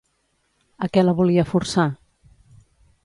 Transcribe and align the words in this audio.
A 0.87 0.89
què 0.95 1.03
la 1.05 1.15
volia 1.19 1.45
forçar? 1.53 1.87